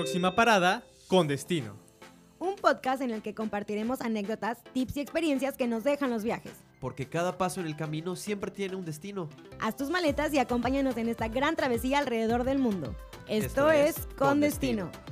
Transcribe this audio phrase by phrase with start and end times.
[0.00, 1.76] próxima parada, con destino.
[2.38, 6.52] Un podcast en el que compartiremos anécdotas, tips y experiencias que nos dejan los viajes.
[6.80, 9.28] Porque cada paso en el camino siempre tiene un destino.
[9.60, 12.96] Haz tus maletas y acompáñanos en esta gran travesía alrededor del mundo.
[13.28, 14.86] Esto, Esto es, Con, Con destino.
[14.86, 15.10] Destino.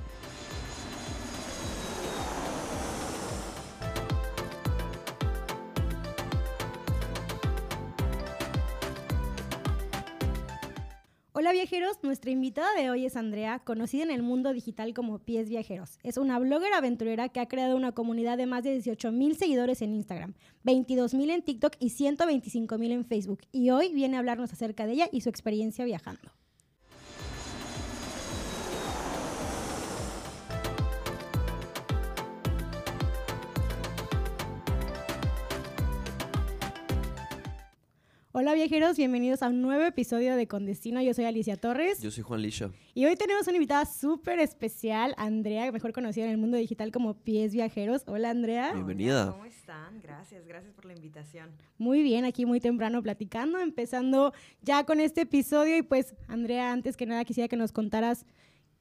[11.58, 15.98] Viajeros, nuestra invitada de hoy es Andrea, conocida en el mundo digital como Pies Viajeros.
[16.04, 19.82] Es una blogger aventurera que ha creado una comunidad de más de 18 mil seguidores
[19.82, 23.40] en Instagram, 22 mil en TikTok y 125 mil en Facebook.
[23.50, 26.30] Y hoy viene a hablarnos acerca de ella y su experiencia viajando.
[38.40, 41.02] Hola viajeros, bienvenidos a un nuevo episodio de Con Destino.
[41.02, 42.00] Yo soy Alicia Torres.
[42.00, 42.70] Yo soy Juan Lisha.
[42.94, 47.14] Y hoy tenemos una invitada súper especial, Andrea, mejor conocida en el mundo digital como
[47.14, 48.04] Pies Viajeros.
[48.06, 48.74] Hola, Andrea.
[48.74, 49.32] Bienvenida.
[49.32, 50.00] ¿Cómo están?
[50.00, 51.50] Gracias, gracias por la invitación.
[51.78, 54.32] Muy bien, aquí muy temprano platicando, empezando
[54.62, 55.76] ya con este episodio.
[55.76, 58.24] Y pues, Andrea, antes que nada quisiera que nos contaras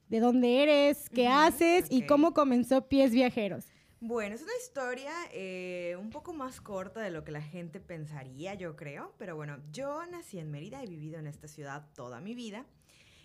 [0.08, 3.64] de dónde eres, qué haces y cómo comenzó Pies Viajeros.
[4.00, 8.54] Bueno, es una historia eh, un poco más corta de lo que la gente pensaría,
[8.54, 9.12] yo creo.
[9.18, 12.64] Pero bueno, yo nací en Mérida, he vivido en esta ciudad toda mi vida.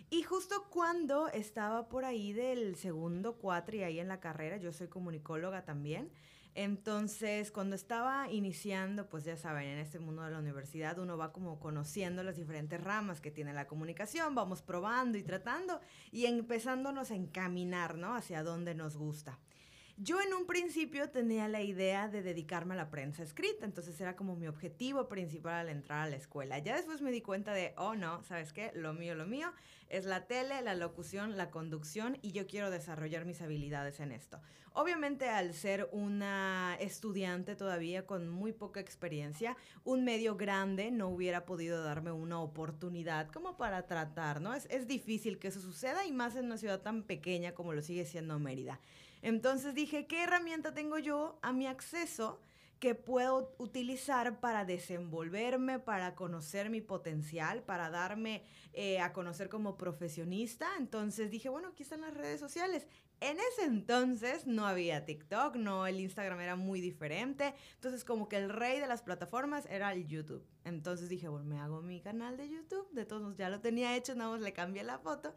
[0.10, 4.88] Y justo cuando estaba por ahí del segundo cuatri ahí en la carrera, yo soy
[4.88, 6.12] comunicóloga también.
[6.56, 11.34] Entonces, cuando estaba iniciando, pues ya saben, en este mundo de la universidad uno va
[11.34, 17.12] como conociendo las diferentes ramas que tiene la comunicación, vamos probando y tratando y empezándonos
[17.12, 18.16] a encaminar, ¿no?
[18.16, 19.40] Hacia dónde nos gusta.
[19.98, 24.16] Yo en un principio tenía la idea de dedicarme a la prensa escrita, entonces era
[24.16, 26.58] como mi objetivo principal al entrar a la escuela.
[26.58, 28.72] Ya después me di cuenta de, oh no, ¿sabes qué?
[28.74, 29.54] Lo mío, lo mío
[29.90, 34.42] es la tele, la locución, la conducción y yo quiero desarrollar mis habilidades en esto.
[34.74, 41.46] Obviamente al ser una estudiante todavía con muy poca experiencia, un medio grande no hubiera
[41.46, 44.56] podido darme una oportunidad como para tratar, ¿no?
[44.56, 47.84] Es, es difícil que eso suceda y más en una ciudad tan pequeña como lo
[47.84, 48.80] sigue siendo Mérida.
[49.24, 52.42] Entonces dije, ¿qué herramienta tengo yo a mi acceso
[52.80, 59.78] que puedo utilizar para desenvolverme, para conocer mi potencial, para darme eh, a conocer como
[59.78, 60.68] profesionista?
[60.78, 62.86] Entonces dije, bueno, aquí están las redes sociales.
[63.22, 67.56] En ese entonces no había TikTok, no, el Instagram era muy diferente.
[67.76, 70.46] Entonces como que el rey de las plataformas era el YouTube.
[70.66, 72.92] Entonces dije, bueno, me hago mi canal de YouTube.
[72.92, 75.34] De todos modos ya lo tenía hecho, nada más le cambié la foto.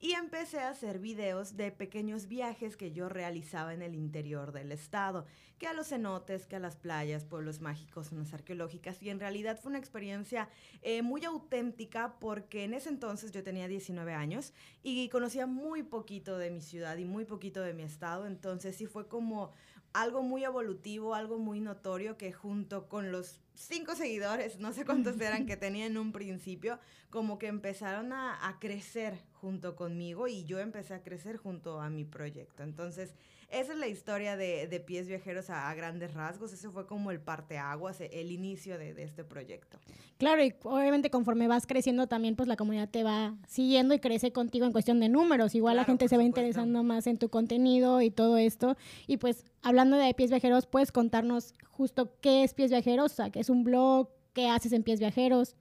[0.00, 4.70] Y empecé a hacer videos de pequeños viajes que yo realizaba en el interior del
[4.70, 5.26] estado,
[5.58, 9.02] que a los cenotes, que a las playas, pueblos mágicos, zonas arqueológicas.
[9.02, 10.48] Y en realidad fue una experiencia
[10.82, 14.52] eh, muy auténtica porque en ese entonces yo tenía 19 años
[14.84, 18.26] y conocía muy poquito de mi ciudad y muy poquito de mi estado.
[18.26, 19.52] Entonces sí fue como
[19.92, 25.20] algo muy evolutivo, algo muy notorio que junto con los cinco seguidores, no sé cuántos
[25.20, 26.78] eran que tenía en un principio,
[27.10, 31.90] como que empezaron a, a, crecer junto conmigo y yo empecé a crecer junto a
[31.90, 32.62] mi proyecto.
[32.62, 33.14] Entonces,
[33.50, 36.52] esa es la historia de, de Pies Viajeros a, a, grandes rasgos.
[36.52, 39.78] Ese fue como el parteaguas, el inicio de, de, este proyecto.
[40.18, 44.32] Claro, y obviamente conforme vas creciendo también, pues la comunidad te va siguiendo y crece
[44.32, 45.54] contigo en cuestión de números.
[45.54, 46.40] Igual claro, la gente se va supuesto.
[46.40, 48.76] interesando más en tu contenido y todo esto.
[49.06, 53.12] Y pues hablando de Pies Viajeros, ¿puedes contarnos justo qué es Pies Viajeros?
[53.12, 54.10] O sea, ¿qué es un blog?
[54.34, 55.56] ¿Qué haces en Pies Viajeros?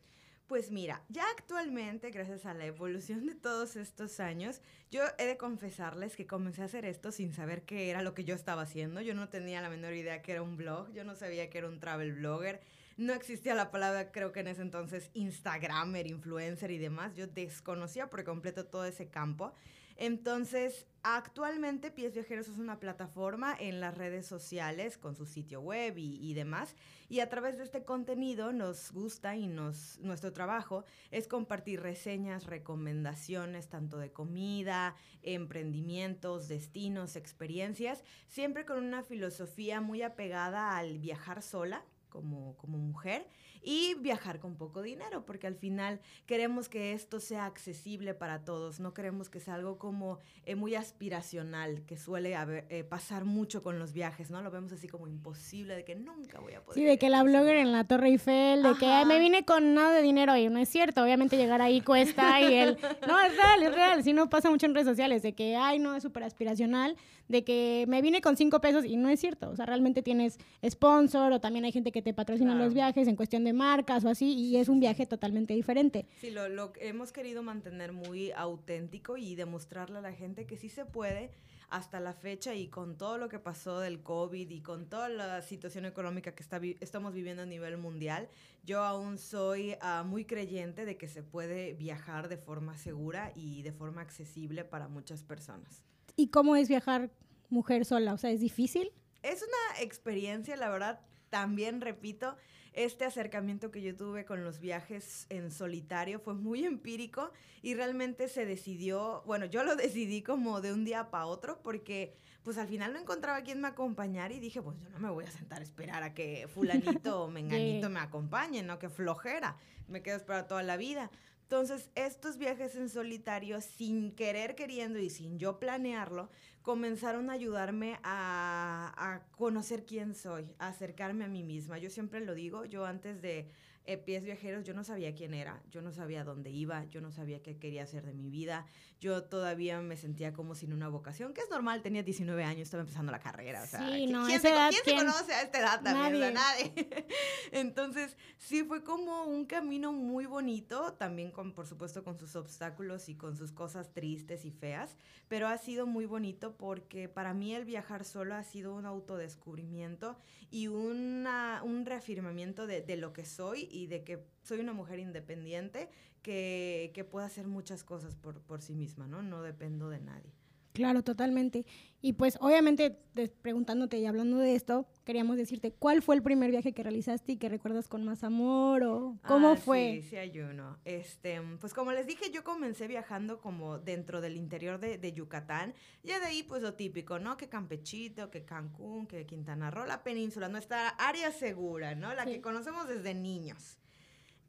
[0.47, 5.35] Pues mira, ya actualmente, gracias a la evolución de todos estos años, yo he de
[5.35, 9.02] confesarles que comencé a hacer esto sin saber qué era lo que yo estaba haciendo.
[9.02, 11.68] Yo no tenía la menor idea que era un blog, yo no sabía que era
[11.68, 12.62] un travel blogger,
[12.96, 17.14] no existía la palabra, creo que en ese entonces, Instagramer, influencer y demás.
[17.18, 19.53] Yo desconocía por completo todo ese campo.
[20.00, 25.97] Entonces, actualmente Pies Viajeros es una plataforma en las redes sociales con su sitio web
[25.97, 26.75] y, y, demás.
[27.09, 32.46] Y a través de este contenido nos gusta y nos, nuestro trabajo es compartir reseñas,
[32.46, 41.41] recomendaciones, tanto de comida, emprendimientos, destinos, experiencias, siempre con una filosofía muy apegada al viajar
[41.41, 43.28] sola como, como mujer
[43.67, 48.79] y viajar con poco dinero, porque al final queremos que esto sea accesible para todos,
[48.79, 53.61] no queremos que sea algo como eh, muy aspiracional, que suele haber, eh, pasar mucho
[53.61, 54.41] con los viajes, ¿no?
[54.41, 56.79] Lo vemos así como imposible, de que nunca voy a poder.
[56.79, 58.79] Sí, de que la blogger en la Torre Eiffel, de Ajá.
[58.79, 62.40] que me vine con nada de dinero y no es cierto, obviamente llegar ahí cuesta
[62.40, 65.34] y el, no, es real, es real, sí no pasa mucho en redes sociales, de
[65.34, 66.96] que, ay, no, es súper aspiracional,
[67.28, 70.37] de que me vine con cinco pesos y no es cierto, o sea, realmente tienes
[70.66, 72.63] sponsor o también hay gente que te patrocina claro.
[72.63, 76.08] los viajes en cuestión de marcas o así, y es un viaje totalmente diferente.
[76.22, 80.70] Sí, lo, lo hemos querido mantener muy auténtico y demostrarle a la gente que sí
[80.70, 81.32] se puede
[81.70, 85.42] hasta la fecha y con todo lo que pasó del COVID y con toda la
[85.42, 88.30] situación económica que está, estamos viviendo a nivel mundial,
[88.64, 93.64] yo aún soy uh, muy creyente de que se puede viajar de forma segura y
[93.64, 95.84] de forma accesible para muchas personas.
[96.16, 97.12] ¿Y cómo es viajar
[97.50, 98.14] mujer sola?
[98.14, 98.92] O sea, ¿es difícil?
[99.24, 102.38] Es una experiencia, la verdad, también repito,
[102.78, 107.32] este acercamiento que yo tuve con los viajes en solitario fue muy empírico
[107.64, 112.14] y realmente se decidió, bueno, yo lo decidí como de un día para otro porque
[112.44, 115.26] pues al final no encontraba quien me acompañara y dije, pues yo no me voy
[115.26, 119.58] a sentar a esperar a que fulanito o menganito me acompañe, no que flojera,
[119.88, 121.09] me quedo esperando toda la vida.
[121.41, 126.30] Entonces, estos viajes en solitario, sin querer queriendo y sin yo planearlo,
[126.67, 131.78] comenzaron a ayudarme a, a, conocer quién soy, a acercarme a mí misma.
[131.78, 133.49] Yo siempre lo digo, yo antes de
[133.87, 137.09] eh, pies viajeros, yo no sabía quién era, yo no sabía dónde iba, yo no
[137.09, 138.66] sabía qué quería hacer de mi vida,
[138.99, 142.81] yo todavía me sentía como sin una vocación, que es normal, tenía 19 años, estaba
[142.81, 145.59] empezando la carrera, o sea, sí, no, ¿quién, se, edad, ¿quién, se, conoce a esta
[145.59, 146.34] edad también?
[146.34, 146.73] Nadie.
[146.75, 147.07] nadie.
[147.53, 153.07] Entonces, sí, fue como un camino muy bonito, también con, por supuesto, con sus obstáculos
[153.07, 154.97] y con sus cosas tristes y feas,
[155.29, 160.17] pero ha sido muy bonito porque para mí el viajar solo ha sido un autodescubrimiento
[160.51, 164.97] y una, un reafirmamiento de, de lo que soy y de que soy una mujer
[165.00, 165.90] independiente
[166.24, 169.22] que, que puede hacer muchas cosas por, por, sí misma, ¿no?
[169.22, 170.34] No dependo de nadie.
[170.78, 171.66] Claro, totalmente.
[172.02, 173.00] Y pues obviamente
[173.41, 177.38] preguntándote y hablando de esto, queríamos decirte, ¿cuál fue el primer viaje que realizaste y
[177.38, 180.02] que recuerdas con más amor o cómo ah, fue?
[180.03, 180.78] Sí, sí hay uno.
[180.85, 185.74] Este, pues como les dije, yo comencé viajando como dentro del interior de, de Yucatán.
[186.03, 187.38] Ya de ahí pues lo típico, ¿no?
[187.38, 192.14] Que Campechito, que Cancún, que Quintana Roo, la península, nuestra área segura, ¿no?
[192.14, 192.34] La sí.
[192.34, 193.80] que conocemos desde niños.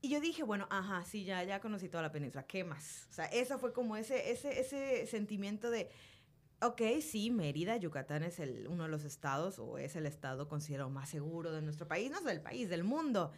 [0.01, 3.09] Y yo dije, bueno, ajá, sí, ya, ya conocí toda la península, ¿qué más?
[3.11, 5.91] O sea, eso fue como ese, ese, ese sentimiento de,
[6.61, 10.91] ok, sí, Mérida, Yucatán es el, uno de los estados o es el estado considerado
[10.91, 13.33] más seguro de nuestro país, no del país, del mundo.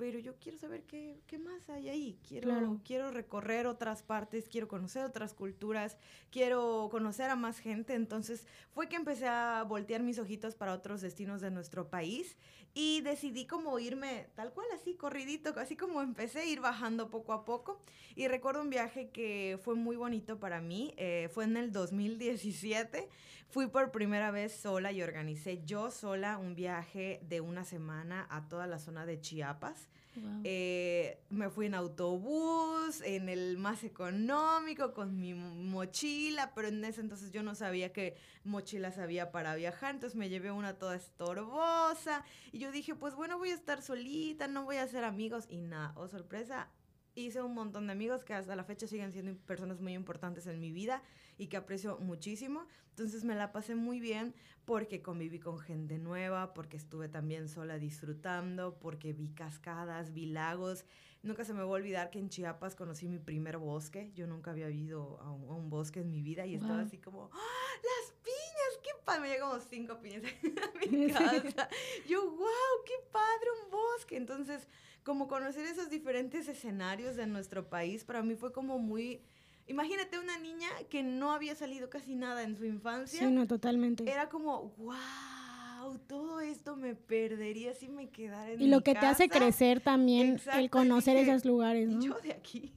[0.00, 2.18] Pero yo quiero saber qué, qué más hay ahí.
[2.26, 2.80] Quiero, claro.
[2.86, 5.98] quiero recorrer otras partes, quiero conocer otras culturas,
[6.30, 7.92] quiero conocer a más gente.
[7.92, 12.38] Entonces fue que empecé a voltear mis ojitos para otros destinos de nuestro país
[12.72, 17.34] y decidí como irme tal cual así, corridito, así como empecé a ir bajando poco
[17.34, 17.82] a poco.
[18.16, 23.06] Y recuerdo un viaje que fue muy bonito para mí, eh, fue en el 2017.
[23.50, 28.48] Fui por primera vez sola y organicé yo sola un viaje de una semana a
[28.48, 29.88] toda la zona de Chiapas.
[30.14, 30.42] Wow.
[30.44, 37.00] Eh, me fui en autobús, en el más económico, con mi mochila, pero en ese
[37.00, 42.24] entonces yo no sabía qué mochilas había para viajar, entonces me llevé una toda estorbosa
[42.52, 45.60] y yo dije, pues bueno, voy a estar solita, no voy a hacer amigos y
[45.60, 46.68] nada, oh sorpresa,
[47.16, 50.60] hice un montón de amigos que hasta la fecha siguen siendo personas muy importantes en
[50.60, 51.02] mi vida
[51.40, 52.66] y que aprecio muchísimo.
[52.90, 54.34] Entonces me la pasé muy bien
[54.66, 60.84] porque conviví con gente nueva, porque estuve también sola disfrutando, porque vi cascadas, vi lagos.
[61.22, 64.12] Nunca se me va a olvidar que en Chiapas conocí mi primer bosque.
[64.14, 66.62] Yo nunca había ido a un, a un bosque en mi vida y wow.
[66.62, 69.20] estaba así como, ¡Ah, las piñas, qué padre.
[69.22, 70.22] Me llegan como cinco piñas
[70.62, 71.70] a mi casa.
[72.06, 74.18] Yo, wow, qué padre un bosque.
[74.18, 74.68] Entonces,
[75.04, 79.22] como conocer esos diferentes escenarios de nuestro país, para mí fue como muy...
[79.70, 83.20] Imagínate una niña que no había salido casi nada en su infancia.
[83.20, 84.10] Sí, no, totalmente.
[84.10, 89.00] Era como, wow, todo esto me perdería si me quedara en Y lo que casa.
[89.00, 92.00] te hace crecer también, Exacto, el conocer dije, esos lugares, ¿no?
[92.02, 92.72] Yo de aquí,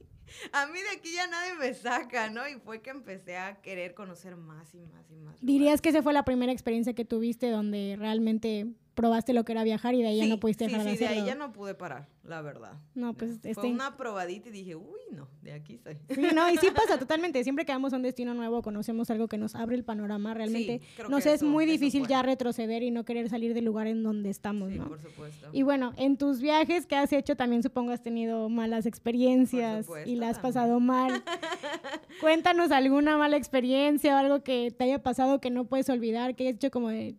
[0.52, 2.48] a mí de aquí ya nadie me saca, ¿no?
[2.48, 5.36] Y fue que empecé a querer conocer más y más y más.
[5.40, 9.64] ¿Dirías que esa fue la primera experiencia que tuviste donde realmente probaste lo que era
[9.64, 11.22] viajar y de ahí sí, ya no pudiste dejar sí, de sí, hacerlo.
[11.24, 12.74] de ahí ya no pude parar, la verdad.
[12.94, 13.66] No, pues Fue este...
[13.66, 15.96] una probadita y dije, uy, no, de aquí soy.
[16.14, 17.42] Sí, no, y sí pasa totalmente.
[17.44, 20.32] Siempre que vamos a un destino nuevo, conocemos algo que nos abre el panorama.
[20.34, 23.64] Realmente creo nos que es eso- muy difícil ya retroceder y no querer salir del
[23.64, 24.88] lugar en donde estamos, Sí, ¿no?
[24.88, 25.48] por supuesto.
[25.52, 30.08] Y bueno, en tus viajes que has hecho tamcho supongo has tenido malas experiencias supuesto,
[30.10, 30.54] y la has también.
[30.54, 31.22] pasado mal.
[32.20, 36.44] Cuéntanos alguna mala experiencia o algo que te haya pasado que no puedes olvidar, que
[36.44, 37.16] hayas hecho como de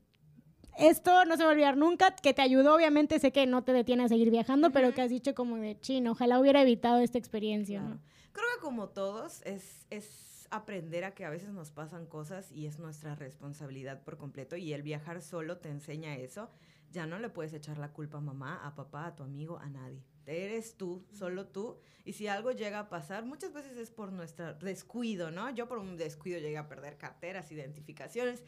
[0.77, 3.73] esto no se va a olvidar nunca, que te ayudó, obviamente sé que no te
[3.73, 4.95] detiene a seguir viajando, pero Ujú.
[4.95, 7.95] que has dicho como de chino, ojalá hubiera evitado esta experiencia, Claro.
[7.95, 8.01] ¿no?
[8.33, 12.65] Creo que como todos es, es aprender a que a veces nos pasan cosas y
[12.65, 16.49] es nuestra responsabilidad por completo y el viajar solo te enseña eso.
[16.91, 19.69] Ya no le puedes echar la culpa a mamá, a papá, a tu amigo, a
[19.69, 20.01] nadie.
[20.27, 21.77] Eres tú, solo tú.
[22.03, 25.49] Y si algo llega a pasar, muchas veces es por nuestro descuido, ¿no?
[25.49, 28.43] Yo por un descuido llegué a perder carteras, identificaciones.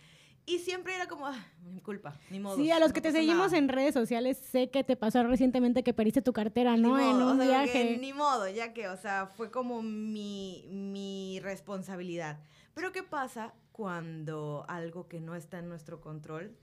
[0.49, 2.55] Y siempre era como, ah, mi culpa, ni modo.
[2.55, 3.57] Sí, a los no que te seguimos nada".
[3.57, 6.95] en redes sociales, sé que te pasó recientemente que perdiste tu cartera, ¿no?
[6.95, 7.97] Ni en modo, un o sea, que viaje.
[7.99, 12.39] Ni modo, ya que, o sea, fue como mi, mi responsabilidad.
[12.73, 16.55] Pero ¿qué pasa cuando algo que no está en nuestro control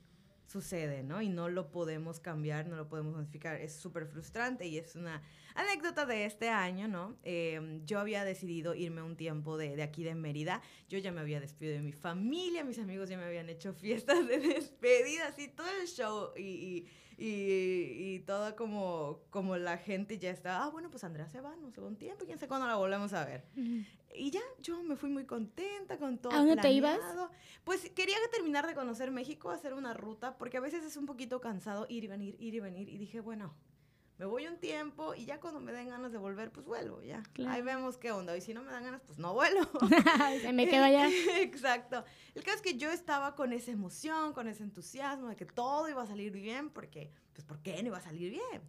[0.54, 1.20] sucede, ¿no?
[1.20, 3.60] Y no lo podemos cambiar, no lo podemos modificar.
[3.60, 5.20] Es súper frustrante y es una
[5.56, 7.16] anécdota de este año, ¿no?
[7.24, 10.62] Eh, yo había decidido irme un tiempo de, aquí de Mérida.
[10.88, 14.28] Yo ya me había despedido de mi familia, mis amigos ya me habían hecho fiestas
[14.28, 20.30] de despedidas y todo el show y y, y todo como, como la gente ya
[20.30, 22.76] está, ah, bueno, pues Andrea se va, no va un tiempo, quién sabe cuándo la
[22.76, 23.44] volvemos a ver.
[24.14, 26.32] Y ya, yo me fui muy contenta con todo.
[26.32, 26.96] ¿A dónde te ibas?
[26.98, 27.30] planeado.
[27.64, 31.40] Pues quería terminar de conocer México, hacer una ruta, porque a veces es un poquito
[31.40, 32.88] cansado ir y venir, ir y venir.
[32.88, 33.54] Y dije, bueno,
[34.18, 37.22] me voy un tiempo y ya cuando me den ganas de volver, pues vuelvo, ya.
[37.32, 37.52] Claro.
[37.52, 38.36] Ahí vemos qué onda.
[38.36, 39.66] Y si no me dan ganas, pues no vuelvo.
[40.40, 41.08] Se me quedo allá.
[41.40, 42.04] Exacto.
[42.34, 45.88] El caso es que yo estaba con esa emoción, con ese entusiasmo de que todo
[45.88, 48.62] iba a salir bien, porque, pues, ¿por qué no iba a salir bien?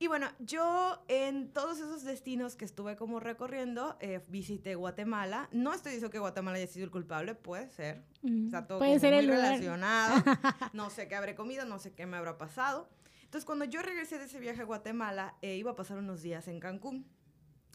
[0.00, 5.48] Y bueno, yo en todos esos destinos que estuve como recorriendo, eh, visité Guatemala.
[5.50, 8.04] No estoy diciendo que Guatemala haya sido el culpable, puede ser.
[8.22, 10.22] Está todo Puede ser muy el relacionado.
[10.72, 12.88] No sé qué habré comido, no sé qué me habrá pasado.
[13.28, 16.48] Entonces, cuando yo regresé de ese viaje a Guatemala, eh, iba a pasar unos días
[16.48, 17.04] en Cancún.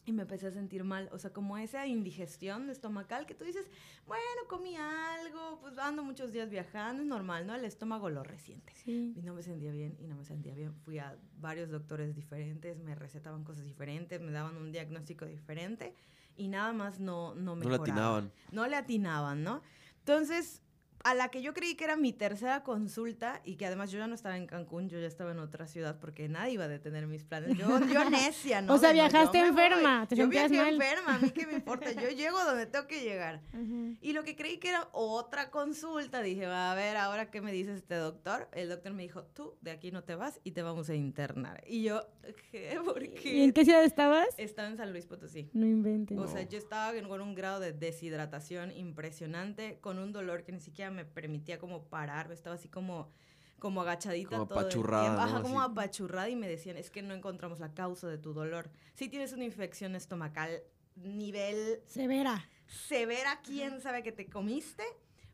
[0.04, 3.70] Y me empecé a sentir mal, o sea, como esa indigestión estomacal que tú dices,
[4.04, 7.54] bueno, comí algo, pues ando muchos días viajando, es normal, ¿no?
[7.54, 8.72] El estómago lo resiente.
[8.74, 9.14] Sí.
[9.16, 10.74] Y no me sentía bien, y no me sentía bien.
[10.74, 15.94] Fui a varios doctores diferentes, me recetaban cosas diferentes, me daban un diagnóstico diferente,
[16.36, 18.32] y nada más no, no No le atinaban.
[18.50, 19.62] No le atinaban, ¿no?
[20.00, 20.63] Entonces,
[21.04, 24.06] a la que yo creí que era mi tercera consulta y que además yo ya
[24.06, 27.06] no estaba en Cancún, yo ya estaba en otra ciudad porque nadie iba a detener
[27.06, 27.58] mis planes.
[27.58, 28.72] Yo, yo necia, ¿no?
[28.72, 30.74] O sea, no, viajaste enferma, te yo sentías viajé mal.
[30.74, 33.42] enferma, a mí qué me importa, yo llego donde tengo que llegar.
[33.52, 33.96] Ujú.
[34.00, 37.52] Y lo que creí que era otra consulta, dije, va a ver, ahora qué me
[37.52, 38.48] dice este doctor.
[38.52, 41.62] El doctor me dijo, tú de aquí no te vas y te vamos a internar.
[41.66, 42.06] Y yo,
[42.50, 42.80] ¿qué?
[42.82, 43.52] ¿Por ¿Y en qué?
[43.52, 44.28] qué ciudad estabas?
[44.38, 45.50] Estaba en San Luis Potosí.
[45.52, 46.16] No inventes.
[46.18, 50.60] O sea, yo estaba con un grado de deshidratación impresionante, con un dolor que ni
[50.60, 53.10] siquiera me permitía como parar, estaba así como,
[53.58, 55.20] como agachadita Como todo el apachurrada, tiempo.
[55.22, 55.42] Ajá, ¿no?
[55.42, 58.70] como apachurrada y me decían, es que no encontramos la causa de tu dolor.
[58.94, 60.62] Si tienes una infección estomacal
[60.96, 62.48] nivel Severa.
[62.66, 64.84] severa, quién sabe que te comiste,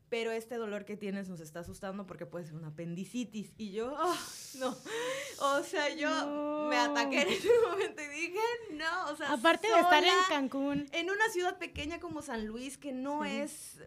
[0.09, 3.53] pero este dolor que tienes nos está asustando porque puede ser una apendicitis.
[3.57, 4.17] Y yo, ah,
[4.59, 4.75] no.
[5.39, 6.67] O sea, yo No.
[6.69, 8.39] me ataqué en ese momento y dije,
[8.73, 10.85] no, o sea, Aparte de estar en Cancún.
[10.91, 13.29] en una ciudad pequeña como San Luis, que no Sí.
[13.37, 13.79] es,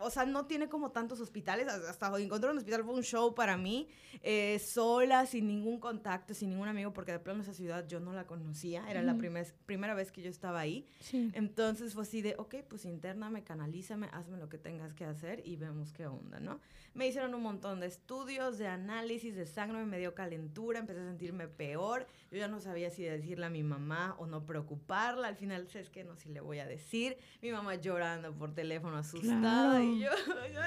[0.00, 3.56] o sea, no tiene como tantos hospitales, hasta encontrar un hospital fue un show para
[3.56, 3.88] mí,
[4.22, 8.12] eh, sola, sin ningún contacto, sin ningún amigo, porque de plano esa ciudad yo no
[8.12, 9.20] la conocía, era la Ujú.
[9.20, 10.86] primer- primera vez que yo estaba ahí.
[11.00, 11.30] Sí.
[11.34, 15.56] Entonces fue así de, ok, pues intername, canalízame, hazme lo que tengas que hacer y
[15.56, 16.60] vemos qué onda, ¿no?
[16.92, 21.04] Me hicieron un montón de estudios, de análisis de sangre, me dio calentura, empecé a
[21.04, 22.04] sentirme peor.
[22.32, 25.28] Yo ya no sabía si decirle a mi mamá o no preocuparla.
[25.28, 27.16] Al final, sé que no, si le voy a decir.
[27.42, 29.40] Mi mamá llorando por teléfono, asustada.
[29.78, 29.84] Claro.
[29.84, 30.10] Y yo,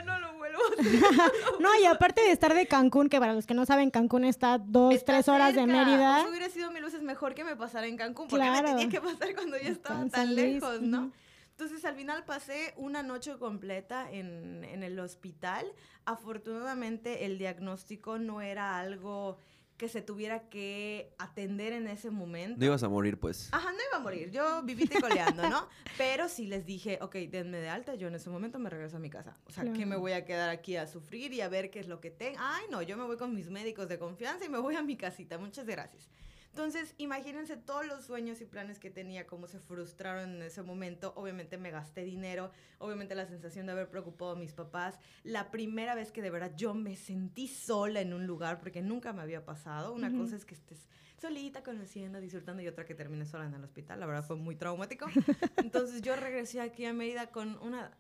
[0.06, 1.32] no lo vuelvo a hacer.
[1.60, 4.58] No, y aparte de estar de Cancún, que para los que no saben, Cancún está
[4.58, 5.66] dos, Está tres horas de.
[5.66, 6.20] Mérida.
[6.22, 8.28] Sea, hubiera sido mil veces mejor que me pasara en Cancún.
[8.28, 8.68] porque me Claro.
[8.78, 11.12] tenía que pasar cuando yo estaba En tan lejos, no?
[11.52, 15.66] Entonces al final pasé una noche completa en, en el hospital.
[16.06, 19.38] Afortunadamente el diagnóstico no era algo
[19.78, 22.58] que se tuviera que atender en ese momento.
[22.60, 23.50] No ibas a morir, pues.
[23.52, 25.68] Ajá, no iba a morir, yo viví coleando, ¿no?
[25.98, 29.00] Pero sí les dije, ok, denme de alta, yo en ese momento me regreso a
[29.00, 29.36] mi casa.
[29.46, 29.88] O sea, que Claro.
[29.88, 32.38] me voy a quedar aquí a sufrir y a ver qué es lo que tengo.
[32.40, 34.96] Ay, no, yo me voy con mis médicos de confianza y me voy a mi
[34.96, 35.38] casita.
[35.38, 36.10] Muchas gracias.
[36.54, 41.12] Entonces, imagínense todos los sueños y planes que tenía, cómo se frustraron en ese momento.
[41.16, 45.00] Obviamente me gasté dinero, obviamente la sensación de haber preocupado a mis papás.
[45.24, 49.14] La primera vez que de verdad yo me sentí sola en un lugar, porque nunca
[49.14, 49.94] me había pasado.
[49.94, 50.88] Una cosa es que estés
[51.20, 54.00] solita, conociendo, disfrutando, y otra que termine sola en el hospital.
[54.00, 55.08] La verdad fue muy traumático.
[55.58, 57.98] Entonces yo regresé aquí a Mérida con una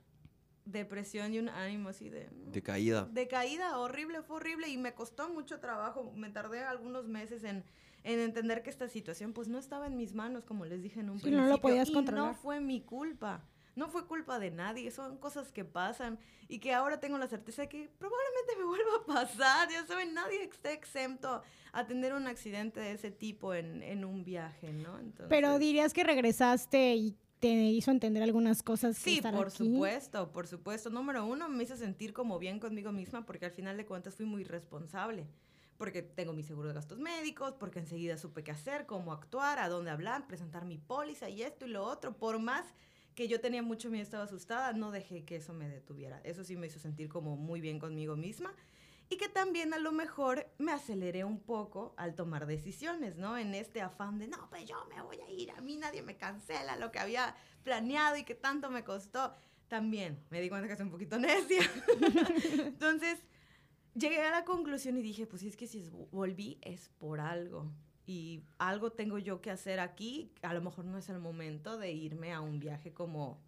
[0.65, 2.29] depresión y un ánimo así de...
[2.51, 3.05] De caída.
[3.05, 6.13] De caída, horrible, fue horrible y me costó mucho trabajo.
[6.15, 7.63] Me tardé algunos meses en,
[8.03, 11.09] en entender que esta situación pues no estaba en mis manos, como les dije en
[11.09, 11.61] un Sí, no lo principio.
[11.61, 12.27] podías y controlar.
[12.27, 13.43] no fue mi culpa.
[13.75, 17.63] No fue culpa de nadie, son cosas que pasan y que ahora tengo la certeza
[17.63, 19.69] de que probablemente me vuelva a pasar.
[19.71, 21.41] Ya saben, nadie está exento
[21.71, 24.99] a tener un accidente de ese tipo en, en un viaje, ¿no?
[24.99, 28.95] Entonces, Pero dirías que regresaste y te hizo entender algunas cosas.
[28.95, 29.57] Sí, por aquí.
[29.57, 30.91] supuesto, por supuesto.
[30.91, 34.25] Número uno, me hizo sentir como bien conmigo misma porque al final de cuentas fui
[34.27, 35.25] muy responsable.
[35.83, 39.67] Porque tengo mi seguro de gastos médicos, porque enseguida supe qué hacer, cómo actuar, a
[39.67, 42.15] dónde hablar, presentar mi póliza y esto y lo otro.
[42.15, 42.65] Por más
[43.15, 46.21] que yo tenía mucho miedo, estaba asustada, no dejé que eso me detuviera.
[46.23, 48.55] Eso sí me hizo sentir como muy bien conmigo misma
[49.09, 53.37] y que también a lo mejor me aceleré un poco al tomar decisiones, ¿no?
[53.37, 56.15] En este afán de, no, pues yo me voy a ir, a mí nadie me
[56.15, 57.35] cancela lo que había
[57.65, 59.33] planeado y que tanto me costó.
[59.67, 61.69] También me di cuenta que soy un poquito necia.
[62.67, 63.19] Entonces,
[63.95, 67.71] llegué a la conclusión y dije, pues es que si volví es por algo.
[68.05, 70.31] Y algo tengo yo que hacer aquí.
[70.41, 73.41] A lo mejor no es el momento de irme a un viaje como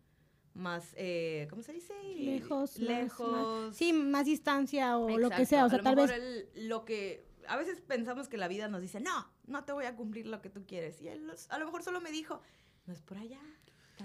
[0.53, 1.93] más, eh, ¿cómo se dice?
[2.15, 2.77] Lejos.
[2.77, 3.75] Lejos.
[3.75, 5.65] sí, más distancia o lo que sea.
[5.65, 6.47] O sea, tal vez...
[6.55, 7.25] lo que...
[7.47, 10.41] A veces pensamos que la vida nos dice, no, no te voy a cumplir lo
[10.41, 10.99] que tú quieres.
[11.01, 12.41] Y él a lo mejor solo me dijo,
[12.87, 13.41] no es por allá.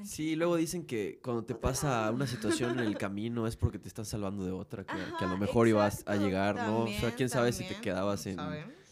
[0.04, 3.88] Sí, luego dicen que cuando te pasa una situación en el camino es porque te
[3.88, 6.84] estás salvando de otra, que, a lo mejor ibas a llegar, ¿no?
[6.84, 8.38] o sea, quién sabe si te quedabas en,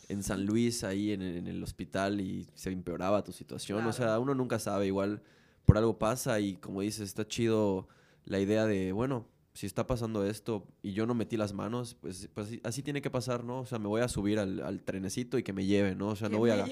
[0.09, 3.87] en, San Luis, ahí en, el hospital y se empeoraba tu situación.
[3.87, 5.23] O sea, uno nunca sabe, igual
[5.65, 7.89] por algo pasa y como dices, está chido
[8.25, 12.29] la idea de, bueno, si está pasando esto y yo no metí las manos, pues,
[12.33, 13.61] pues así, tiene que pasar, ¿no?
[13.61, 16.09] O sea, me voy a subir al, al trenecito y que me lleve, ¿no?
[16.09, 16.65] O sea, no voy a...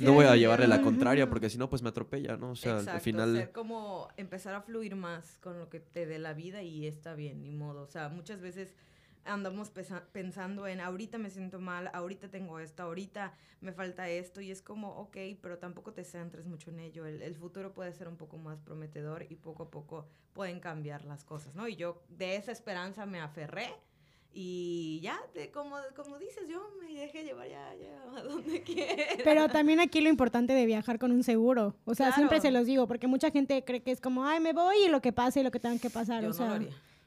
[0.00, 2.50] no voy a llevarle la contraria porque si no, pues me atropella, ¿no?
[2.50, 3.34] O sea, al final...
[3.34, 7.14] Ser como empezar a fluir más con lo que te dé la vida y está
[7.14, 7.82] bien, ni modo.
[7.82, 8.74] O sea, muchas veces
[9.26, 9.70] andamos
[10.12, 14.62] pensando en ahorita me siento mal, ahorita tengo esto, ahorita me falta esto y es
[14.62, 17.06] como, ok, pero tampoco te centres mucho en ello.
[17.06, 21.24] El, futuro puede ser un poco más prometedor y poco a poco pueden cambiar las
[21.24, 21.68] cosas, ¿no?
[21.68, 23.74] Y yo de esa esperanza me aferré.
[24.38, 25.18] Y ya,
[25.50, 29.04] como, como dices, yo me dejé llevar ya, ya a donde quiera.
[29.24, 31.74] Pero también aquí lo importante de viajar con un seguro.
[31.86, 34.52] O sea, siempre se los digo, porque mucha gente cree que es como, ay, me
[34.52, 36.22] voy y lo que pase y lo que tengan que pasar.
[36.26, 36.60] o sea,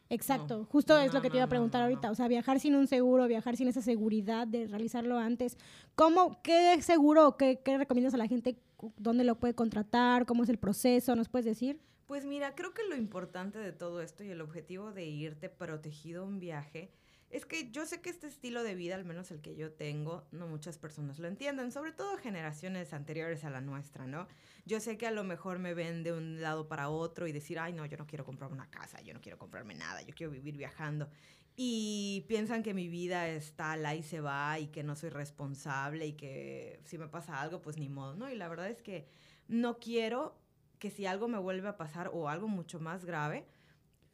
[0.10, 2.88] Exacto, justo es lo que te iba a preguntar ahorita, o sea, viajar sin un
[2.88, 5.56] seguro, viajar sin esa seguridad de realizarlo antes.
[5.94, 8.58] ¿Cómo, qué seguro, qué, qué recomiendas a la gente,
[8.98, 11.80] dónde lo puede contratar, cómo es el proceso, nos puedes decir?
[12.08, 16.24] Pues mira, creo que lo importante de todo esto y el objetivo de irte protegido
[16.24, 16.90] a un viaje
[17.30, 20.28] es que yo sé que este estilo de vida, al menos el que yo tengo,
[20.32, 24.28] no muchas personas lo entienden, sobre todo generaciones anteriores a la nuestra, ¿no?
[24.66, 27.60] Yo sé que a lo mejor me ven de un lado para otro y decir,
[27.60, 30.32] ay, no, yo no quiero comprar una casa, yo no quiero comprarme nada, yo quiero
[30.32, 31.08] vivir viajando.
[31.56, 36.08] Y piensan que mi vida está la y se va y que no soy responsable
[36.08, 38.30] y que si me pasa algo, pues ni modo, ¿no?
[38.30, 39.08] Y la verdad es que
[39.48, 40.36] no quiero
[40.80, 43.46] que si algo me vuelve a pasar o algo mucho más grave,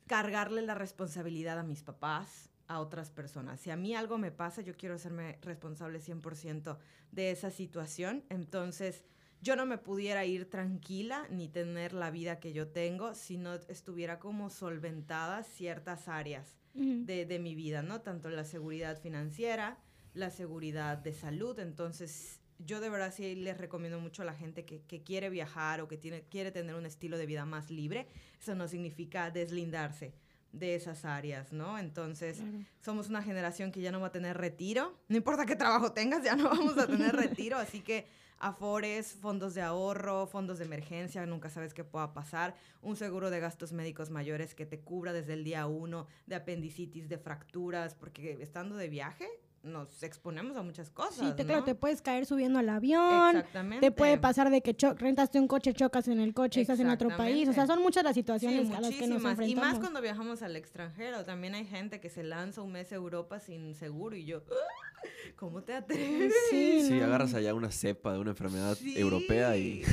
[0.07, 3.59] cargarle la responsabilidad a mis papás, a otras personas.
[3.59, 6.77] Si a mí algo me pasa, yo quiero hacerme responsable 100%
[7.11, 8.23] de esa situación.
[8.29, 9.03] Entonces,
[9.41, 13.53] yo no me pudiera ir tranquila ni tener la vida que yo tengo si no
[13.53, 18.01] estuviera como solventada ciertas áreas de, de, mi vida, ¿no?
[18.01, 19.77] Tanto la seguridad financiera,
[20.13, 21.57] la seguridad de salud.
[21.59, 25.79] Entonces, yo de verdad sí les recomiendo mucho a la gente que, que quiere viajar
[25.79, 28.07] o que tiene, quiere tener un estilo de vida más libre.
[28.41, 30.13] Eso no significa deslindarse
[30.55, 31.77] de esas áreas, ¿no?
[31.77, 32.41] Entonces,
[32.79, 36.23] somos una generación que ya no va a tener retiro, no importa qué trabajo tengas,
[36.23, 38.07] ya no vamos a tener retiro, así que
[38.39, 43.39] afores, fondos de ahorro, fondos de emergencia, nunca sabes qué pueda pasar, un seguro de
[43.39, 48.37] gastos médicos mayores que te cubra desde el día uno, de apendicitis, de fracturas, porque
[48.41, 49.27] estando de viaje,
[49.65, 51.27] nos exponemos a muchas cosas.
[51.27, 53.35] Sí, te, claro, te puedes caer subiendo al avión.
[53.35, 53.85] Exactamente.
[53.85, 56.89] Te puede pasar de que rentaste un coche, chocas en el coche y estás en
[56.89, 57.49] otro país.
[57.49, 59.49] O sea, son muchas las situaciones a las que nos enfrentamos.
[59.49, 61.25] Y más cuando viajamos al extranjero.
[61.25, 64.41] También hay gente que se lanza un mes a Europa sin seguro y yo,
[65.35, 66.33] ¿cómo te atreves?
[66.49, 69.83] Sí, agarras allá una cepa de una enfermedad europea y...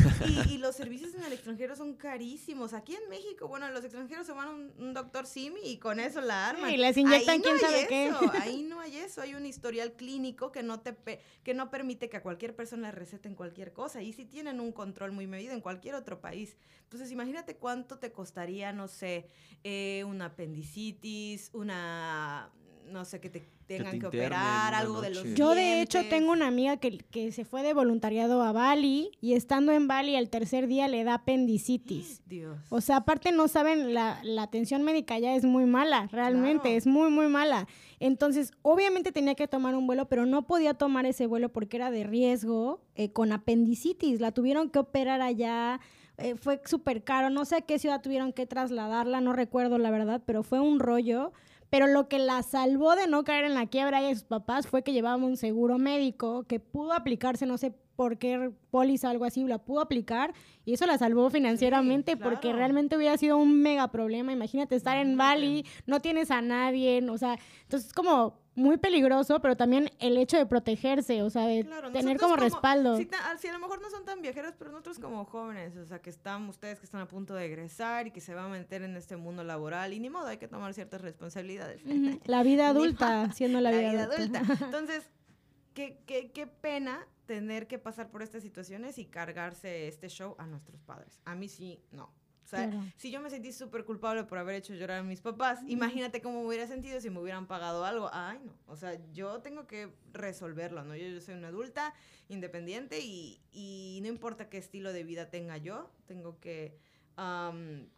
[0.48, 0.58] y...
[0.58, 2.72] los servicios en el extranjero son carísimos.
[2.72, 6.20] Aquí en México, bueno, los extranjeros se van a un, doctor Simi y con eso
[6.20, 6.70] la arman.
[6.70, 8.12] y les inyectan quién sabe qué.
[8.40, 9.20] Ahí no hay eso.
[9.20, 10.96] Hay un historial clínico que no, te
[11.42, 14.02] que no permite que a cualquier persona le receten cualquier cosa.
[14.02, 16.56] Y si tienen un control muy medido en cualquier otro país.
[16.84, 19.28] Entonces, imagínate cuánto te costaría, no sé,
[19.64, 22.52] eh, una apendicitis, una
[22.92, 26.46] no sé, que te tengan que, operar, algo de los Yo de hecho tengo una
[26.46, 30.66] amiga que, que, se fue de voluntariado a Bali y estando en Bali el tercer
[30.66, 32.20] día le da apendicitis.
[32.26, 32.58] Dios.
[32.68, 36.86] O sea, aparte no saben, la, la atención médica ya es muy mala, realmente, es
[36.86, 37.66] muy, muy mala.
[37.98, 41.90] Entonces, obviamente tenía que tomar un vuelo, pero no podía tomar ese vuelo porque era
[41.90, 44.20] de riesgo eh, con apendicitis.
[44.20, 45.80] La tuvieron que operar allá.
[46.18, 49.90] Eh, fue súper caro, no sé a qué ciudad tuvieron que trasladarla, no recuerdo la
[49.90, 51.32] verdad, pero fue un rollo
[51.72, 54.82] pero lo que la salvó de no caer en la quiebra y sus papás fue
[54.82, 59.44] que llevaba un seguro médico que pudo aplicarse, no sé por qué póliza algo así,
[59.44, 60.34] la pudo aplicar
[60.64, 64.32] y eso la salvó financieramente porque realmente hubiera sido un mega problema.
[64.32, 69.40] Imagínate estar en Bali, no tienes a nadie, o sea, entonces es como muy peligroso,
[69.40, 71.62] pero también el hecho de protegerse, o sea, de
[71.92, 72.96] tener como, respaldo.
[72.96, 73.08] Si,
[73.48, 76.48] a lo mejor no son tan viajeros, pero nosotros como jóvenes, o sea, que están
[76.48, 79.16] ustedes que están a punto de egresar y que se van a meter en este
[79.16, 81.82] mundo laboral y ni modo, hay que tomar ciertas responsabilidades.
[82.24, 84.42] La vida adulta, siendo la, vida, adulta.
[84.60, 85.08] Entonces,
[85.74, 90.46] qué, qué, qué pena tener que pasar por estas situaciones y cargarse este show a
[90.46, 91.20] nuestros padres.
[91.24, 92.12] A mí sí, no.
[92.44, 95.60] O sea, si yo me sentí súper culpable por haber hecho llorar a mis papás,
[95.68, 98.10] imagínate cómo me hubiera sentido si me hubieran pagado algo.
[98.12, 98.52] Ay, no.
[98.66, 100.94] O sea, yo tengo que resolverlo, ¿no?
[100.94, 101.94] Yo, yo soy una adulta
[102.28, 106.76] independiente y, y, no importa qué estilo de vida tenga yo, tengo que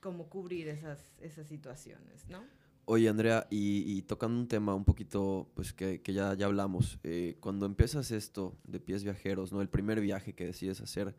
[0.01, 2.45] como cubrir esas, esas situaciones, ¿no?
[2.87, 7.37] Oye, Andrea, y, tocando un tema un poquito, pues que, que ya, ya hablamos, eh,
[7.41, 9.63] cuando empiezas esto de pies viajeros, ¿no?
[9.63, 11.17] El primer viaje que decides hacer,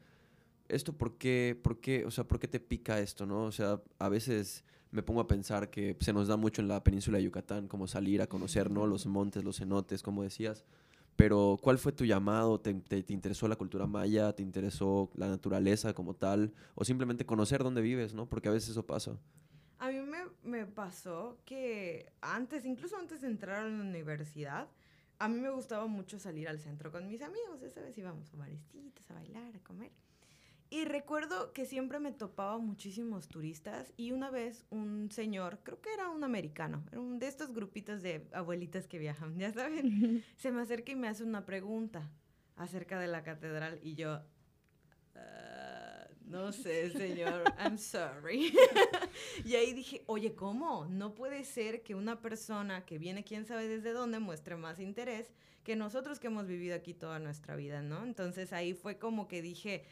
[0.69, 3.45] ¿esto por qué, por qué, o sea, por qué te pica esto, no?
[3.45, 6.83] O sea, a veces me pongo a pensar que se nos da mucho en la
[6.83, 8.85] península de Yucatán, como salir a conocer, ¿no?
[8.85, 10.65] Los montes, los cenotes, como decías.
[11.15, 12.59] Pero, ¿cuál fue tu llamado?
[12.59, 14.33] ¿Te, te, te interesó la cultura maya?
[14.33, 16.53] ¿Te interesó la naturaleza como tal?
[16.75, 18.27] ¿O simplemente conocer dónde vives, no?
[18.29, 19.17] Porque a veces eso pasa.
[20.43, 24.67] Me, me, pasó que antes, incluso antes de entrar a la universidad,
[25.19, 27.61] a mí me gustaba mucho salir al centro con mis amigos.
[27.61, 29.91] Esa vez íbamos a barecitos, a bailar, a comer.
[30.69, 35.93] Y recuerdo que siempre me topaba muchísimos turistas y una vez un señor, creo que
[35.93, 40.51] era un americano, era un de estos grupitos de abuelitas que viajan, ya saben, se
[40.51, 42.09] me acerca y me hace una pregunta
[42.55, 44.21] acerca de la catedral y yo,
[46.27, 48.53] no sé, señor, I'm sorry.
[49.45, 50.85] y ahí dije, oye, ¿cómo?
[50.85, 55.31] No puede ser que una persona que viene quién sabe desde dónde muestre más interés
[55.63, 58.03] que nosotros que hemos vivido aquí toda nuestra vida, ¿no?
[58.03, 59.83] Entonces ahí fue como que dije,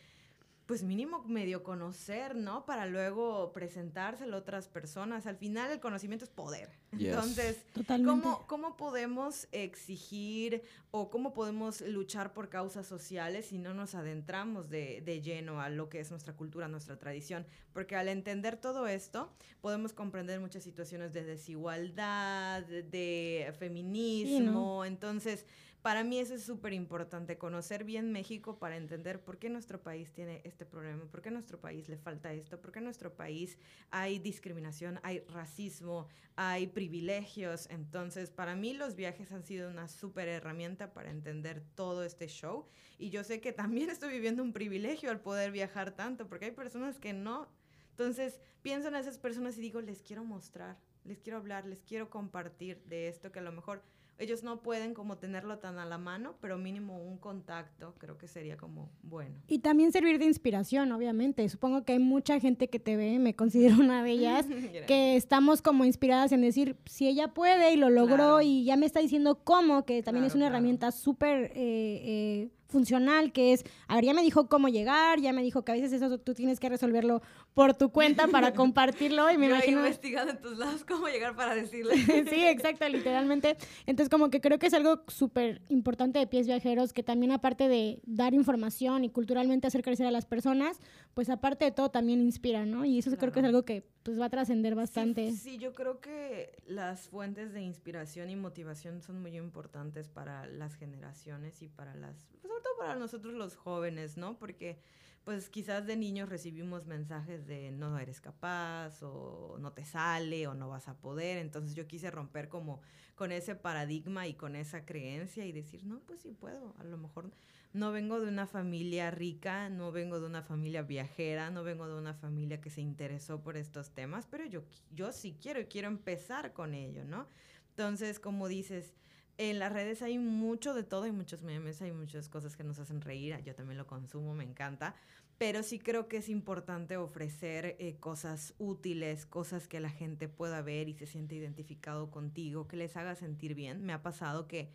[0.66, 2.66] pues mínimo medio conocer, ¿no?
[2.66, 5.28] Para luego presentárselo a otras personas.
[5.28, 6.70] Al final el conocimiento es poder.
[6.94, 7.66] Entonces,
[8.06, 14.70] ¿cómo, ¿cómo podemos exigir o cómo podemos luchar por causas sociales si no nos adentramos
[14.70, 17.46] de, de, lleno a lo que es nuestra cultura, nuestra tradición?
[17.74, 24.86] Porque al entender todo esto, podemos comprender muchas situaciones de desigualdad, de, feminismo.
[24.86, 25.46] Entonces,
[25.84, 30.14] para mí eso es súper importante, conocer bien México para entender por qué nuestro país
[30.14, 33.58] tiene este problema, por qué nuestro país le falta esto, por qué en nuestro país
[33.92, 37.68] hay discriminación, hay racismo, hay privilegios.
[37.70, 42.66] Entonces, para mí los viajes han sido una súper herramienta para entender todo este show.
[42.98, 46.52] Y yo sé que también estoy viviendo un privilegio al poder viajar tanto, porque hay
[46.52, 47.50] personas que no.
[47.90, 52.10] Entonces, pienso en esas personas y digo, les quiero mostrar, les quiero hablar, les quiero
[52.10, 53.84] compartir de esto que a lo mejor
[54.20, 58.28] ellos no pueden como tenerlo tan a la mano, pero mínimo un contacto creo que
[58.28, 59.36] sería como bueno.
[59.48, 61.48] Y también servir de inspiración, obviamente.
[61.50, 64.46] Supongo que hay mucha gente que te ve, me considero una de ellas,
[64.88, 68.86] que estamos como inspiradas en decir, si ella puede y lo logró y ya me
[68.86, 71.46] está diciendo cómo, que también es una herramienta súper...
[71.46, 75.64] Eh, eh, funcional, que es, a ver, ya me dijo cómo llegar, ya me dijo
[75.64, 77.22] que a veces eso tú tienes que resolverlo
[77.54, 79.80] por tu cuenta para compartirlo y me Yo imagino...
[79.80, 81.96] investigando en tus lados cómo llegar para decirle.
[82.30, 83.56] sí, exacto, literalmente.
[83.86, 87.70] Entonces como que creo que es algo súper importante de pies viajeros, que también aparte
[87.70, 90.80] de dar información y culturalmente hacer crecer a las personas,
[91.14, 92.84] pues aparte de todo también inspira, ¿no?
[92.84, 95.32] Y eso creo que es algo que pues va a trascender bastante.
[95.32, 100.76] Sí, yo creo que las fuentes de inspiración y motivación son muy importantes para las
[100.76, 104.38] generaciones y para las, pues, sobre todo para nosotros los jóvenes, ¿no?
[104.38, 104.80] Porque
[105.24, 110.54] pues quizás de niños recibimos mensajes de no eres capaz o no te sale o
[110.54, 112.82] no vas a poder, entonces yo quise romper como
[113.16, 116.98] con ese paradigma y con esa creencia y decir, no, pues sí puedo, a lo
[116.98, 117.32] mejor
[117.72, 121.96] no vengo de una familia rica, no vengo de una familia viajera, no vengo de
[121.96, 125.88] una familia que se interesó por estos temas, pero yo, yo sí quiero y quiero
[125.88, 127.28] empezar con ello, ¿no?
[127.70, 128.94] Entonces, como dices,
[129.38, 132.80] en las redes hay mucho de todo, hay muchos memes, hay muchas cosas que nos
[132.80, 134.96] hacen reír, yo también lo consumo, me encanta,
[135.38, 140.62] pero sí creo que es importante ofrecer eh, cosas útiles, cosas que la gente pueda
[140.62, 143.84] ver y se siente identificado contigo, que les haga sentir bien.
[143.84, 144.70] Me ha pasado que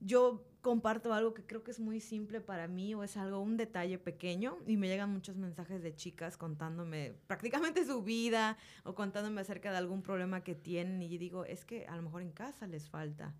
[0.00, 3.56] yo comparto algo que creo que es muy simple para mí o es algo, un
[3.56, 9.40] detalle pequeño y me llegan muchos mensajes de chicas contándome prácticamente su vida o contándome
[9.40, 12.66] acerca de algún problema que tienen y digo, es que a lo mejor en casa
[12.66, 13.34] les falta,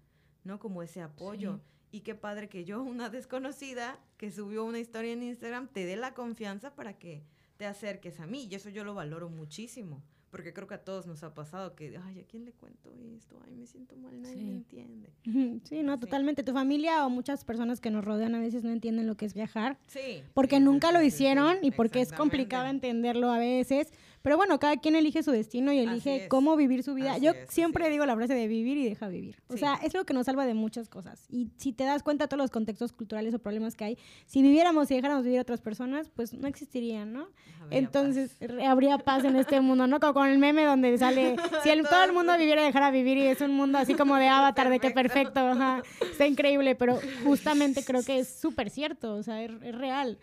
[0.45, 0.59] ¿no?
[0.59, 1.61] Como ese apoyo.
[1.91, 5.97] Y qué padre que yo, una desconocida que subió una historia en Instagram, te dé
[5.97, 7.23] la confianza para que
[7.57, 8.49] te acerques a mí.
[8.51, 10.03] Y eso yo lo valoro muchísimo
[10.35, 13.41] porque creo que a todos nos ha pasado que, ay, ¿a quién le cuento esto?
[13.47, 15.13] Ay, me siento mal, nadie me entiende.
[15.63, 16.43] Sí, no, totalmente.
[16.43, 19.35] Tu familia o muchas personas que nos rodean a veces no entienden lo que es
[19.35, 19.79] viajar.
[19.87, 20.25] Sí.
[20.35, 23.93] Porque nunca lo hicieron y porque es complicado entenderlo a veces.
[24.25, 27.19] Pero bueno, cada quien elige su destino y elige cómo vivir su vida.
[27.19, 29.37] Yo siempre digo la frase de vivir y deja vivir.
[29.49, 31.27] O sea, es lo que nos salva de muchas cosas.
[31.29, 34.41] Y si te das cuenta de todos los contextos culturales o problemas que hay, si
[34.41, 37.29] viviéramos y dejáramos vivir a otras personas, pues no existirían, ¿no?
[37.69, 40.01] Entonces, habría paz en este mundo, ¿no?
[40.01, 43.19] Como con el meme donde sale, si el, todo el mundo viviera y dejara vivir
[43.19, 46.99] y es un mundo así como de avatar, de que perfecto, ajá, está increíble, pero
[47.25, 50.17] justamente creo que es súper cierto, o sea, es real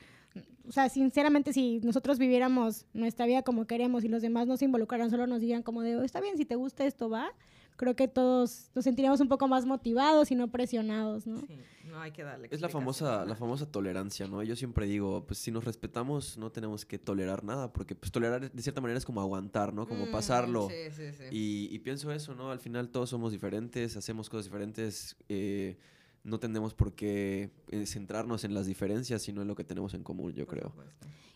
[0.67, 4.65] o sea, sinceramente, si nosotros viviéramos nuestra vida como queremos y los demás no se
[4.65, 7.33] involucraran, solo nos digan como de, oh, está bien, si te gusta esto, va,
[7.75, 11.39] creo que todos nos sentiríamos un poco más motivados y no presionados, ¿no?
[11.39, 11.57] Sí,
[11.89, 12.47] no hay que darle.
[12.51, 14.43] Es la famosa, la famosa tolerancia, ¿no?
[14.43, 18.51] Yo siempre digo, pues si nos respetamos, no tenemos que tolerar nada, porque pues tolerar
[18.51, 19.87] de cierta manera es como aguantar, ¿no?
[19.87, 20.69] Como mm, pasarlo.
[20.69, 21.23] Sí, sí, sí.
[21.31, 22.51] Y, y, pienso eso, ¿no?
[22.51, 25.15] Al final todos somos diferentes, hacemos cosas diferentes.
[25.27, 25.77] Eh,
[26.23, 30.03] no tenemos por qué eh, centrarnos en las diferencias, sino en lo que tenemos en
[30.03, 30.73] común, yo creo.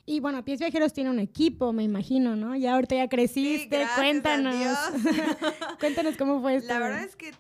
[0.06, 2.56] Y bueno, Pies Viajeros tiene un equipo, me imagino, ¿no?
[2.56, 4.78] Ya ahorita ya creciste, cuéntanos.
[5.80, 6.72] cuéntanos cómo fue esto.
[6.72, 7.34] La verdad es que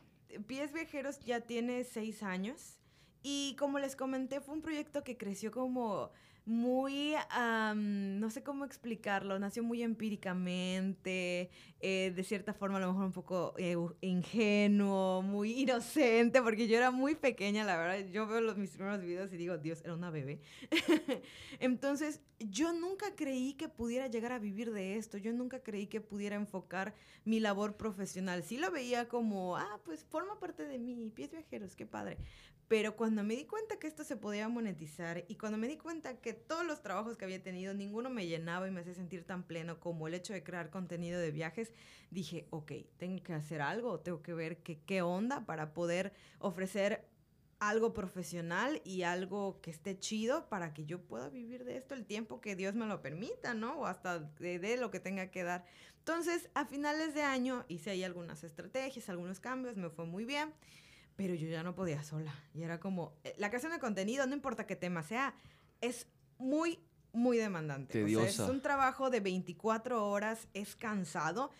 [0.47, 2.79] Pies Viajeros ya tiene seis años
[3.21, 6.11] y como les comenté, fue un proyecto que creció como
[6.45, 7.15] muy,
[7.75, 13.11] no sé cómo explicarlo, nació muy empíricamente, eh, de cierta forma a lo mejor un
[13.11, 18.57] poco eh, ingenuo, muy inocente, porque yo era muy pequeña, la verdad, yo veo los,
[18.57, 20.39] mis primeros videos y digo, Dios, era una bebé.
[21.59, 25.99] Entonces, yo nunca creí que pudiera llegar a vivir de esto, yo nunca creí que
[25.99, 31.11] pudiera enfocar mi labor profesional, sí lo veía como, ah, pues forma parte de mí,
[31.15, 32.17] pies viajeros, qué padre,
[32.67, 36.19] pero cuando me di cuenta que esto se podía monetizar y cuando me di cuenta
[36.19, 39.43] que todos los trabajos que había tenido, ninguno me llenaba y me hacía sentir tan
[39.43, 41.71] pleno como el hecho de crear contenido de viajes,
[42.09, 47.07] dije, ok, tengo que hacer algo, tengo que ver qué onda para poder ofrecer
[47.59, 52.05] algo profesional y algo que esté chido para que yo pueda vivir de esto el
[52.05, 53.79] tiempo que Dios me lo permita, ¿no?
[53.79, 55.65] O hasta de, de, lo que tenga que dar.
[55.99, 60.53] Entonces, a finales de año hice ahí algunas estrategias, algunos cambios, me fue muy bien
[61.15, 62.33] pero yo ya no podía sola.
[62.53, 65.33] Y era como, eh, la creación de contenido, no importa qué tema sea,
[65.81, 66.79] es muy,
[67.13, 68.03] muy demandante.
[68.03, 71.51] O sea, es un trabajo de 24 horas, es cansado.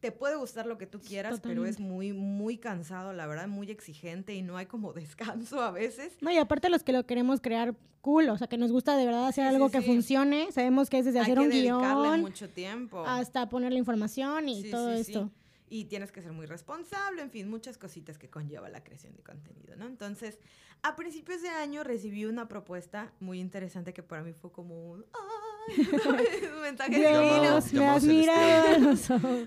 [0.00, 3.70] Te puede gustar lo que tú quieras, pero es muy, muy cansado, la verdad, muy
[3.70, 6.16] exigente y no hay como descanso a veces.
[6.20, 9.06] No, y aparte los que lo queremos crear cool, o sea, que nos gusta de
[9.06, 12.20] verdad hacer algo que funcione, sabemos que es desde hacer un guion.
[12.20, 13.02] mucho tiempo.
[13.06, 15.30] Hasta poner la información y todo esto
[15.68, 19.22] y tienes que ser muy responsable, en fin, muchas cositas que conlleva la creación de
[19.22, 19.86] contenido, ¿no?
[19.86, 20.38] Entonces,
[20.82, 25.06] a principios de año recibí una propuesta muy interesante que para mí fue como un,
[26.56, 28.94] un mensaje Dios, me has mirado.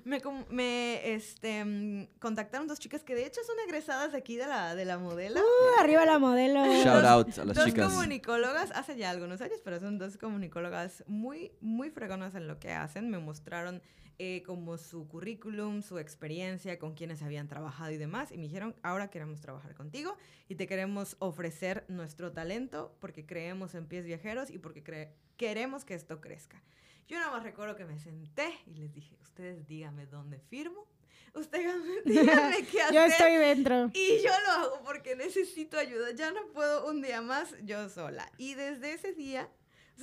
[0.04, 4.86] me, me este, contactaron dos chicas que de hecho son egresadas aquí de la, de
[4.86, 5.40] la modelo.
[5.40, 6.66] Uh, arriba la modelo.
[6.84, 7.86] Shout out a las dos chicas.
[7.86, 12.60] Dos comunicólogas, hace ya algunos años, pero son dos comunicólogas muy, muy fregonas en lo
[12.60, 13.12] que hacen.
[13.12, 13.84] Me mostraron
[14.20, 18.32] eh, como su currículum, su experiencia, con quienes habían trabajado y demás.
[18.32, 20.18] Y me dijeron, ahora queremos trabajar contigo
[20.50, 25.94] y te queremos ofrecer nuestro talento porque creemos en pies viajeros y porque queremos que
[25.94, 26.64] esto crezca.
[27.08, 30.88] Yo nada más recuerdo que me senté y les dije, ustedes díganme dónde firmo.
[31.34, 32.96] Ustedes díganme qué hacer.
[32.96, 33.92] yo estoy dentro.
[33.94, 36.12] Y yo lo hago porque necesito ayuda.
[36.12, 38.32] Ya no puedo un día más yo sola.
[38.38, 39.48] Y desde ese día,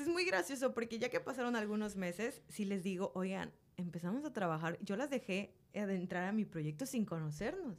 [0.01, 4.33] es muy gracioso porque ya que pasaron algunos meses, si les digo, oigan, empezamos a
[4.33, 7.77] trabajar, yo las dejé adentrar a mi proyecto sin conocernos.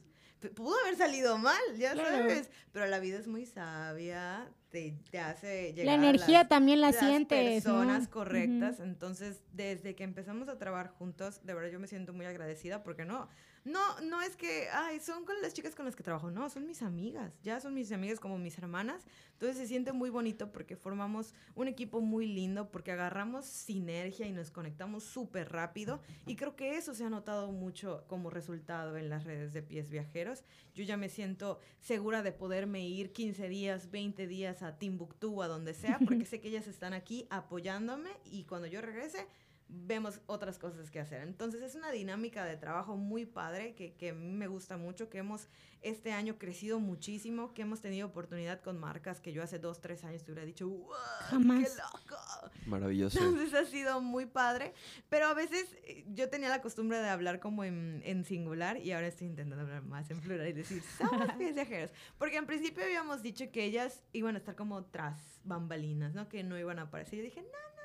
[0.54, 5.72] Pudo haber salido mal, ya sabes, pero la vida es muy sabia, te, te hace
[5.72, 7.64] llegar La energía a las, también la sientes.
[7.64, 12.26] personas correctas, entonces desde que empezamos a trabajar juntos, de verdad yo me siento muy
[12.26, 13.28] agradecida porque no,
[13.66, 16.66] no, no es que, ay, son con las chicas con las que trabajo, no, son
[16.66, 19.02] mis amigas, ya son mis amigas como mis hermanas,
[19.32, 24.30] entonces se siente muy bonito porque formamos un equipo muy lindo, porque agarramos sinergia y
[24.30, 29.08] nos conectamos súper rápido y creo que eso se ha notado mucho como resultado en
[29.08, 30.44] las redes de pies viajeros.
[30.76, 35.48] Yo ya me siento segura de poderme ir 15 días, 20 días a Timbuktu, a
[35.48, 39.26] donde sea, porque sé que ellas están aquí apoyándome y cuando yo regrese
[39.68, 41.22] vemos otras cosas que hacer.
[41.22, 45.48] Entonces es una dinámica de trabajo muy padre que, que me gusta mucho, que hemos
[45.82, 50.04] este año crecido muchísimo, que hemos tenido oportunidad con marcas que yo hace dos, tres
[50.04, 50.88] años te hubiera dicho, ¡wow!
[51.30, 52.50] ¡Qué loco!
[52.66, 53.18] Maravilloso.
[53.18, 54.72] Entonces ha sido muy padre,
[55.08, 58.92] pero a veces eh, yo tenía la costumbre de hablar como en, en singular y
[58.92, 61.90] ahora estoy intentando hablar más en plural y decir, somos pies viajeros.
[62.18, 66.28] Porque en principio habíamos dicho que ellas iban a estar como tras bambalinas, ¿no?
[66.28, 67.18] Que no iban a aparecer.
[67.18, 67.75] Yo dije, no,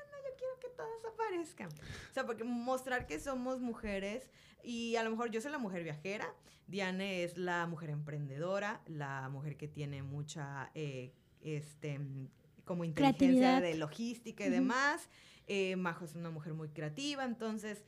[0.82, 1.68] todas aparezcan.
[1.68, 4.30] O sea, porque mostrar que somos mujeres
[4.62, 6.32] y a lo mejor yo soy la mujer viajera,
[6.66, 12.00] Diane es la mujer emprendedora, la mujer que tiene mucha, eh, este,
[12.64, 15.08] como inteligencia de logística y demás.
[15.46, 17.84] Eh, Majo es una mujer muy creativa, entonces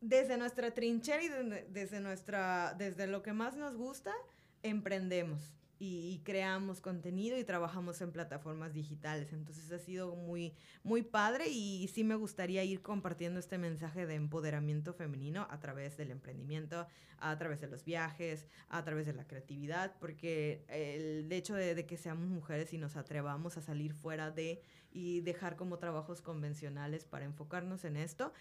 [0.00, 1.28] desde nuestra trinchera y
[1.68, 4.14] desde, nuestra, desde lo que más nos gusta,
[4.62, 9.32] emprendemos y, creamos contenido y trabajamos en plataformas digitales.
[9.32, 14.14] Entonces ha sido muy, muy padre y sí me gustaría ir compartiendo este mensaje de
[14.14, 16.86] empoderamiento femenino a través del emprendimiento,
[17.18, 21.86] a través de los viajes, a través de la creatividad, porque el hecho de, de
[21.86, 24.60] que seamos mujeres y nos atrevamos a salir fuera de
[24.92, 28.34] y dejar como trabajos convencionales para enfocarnos en esto,